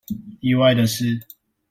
[0.39, 1.19] 意外的是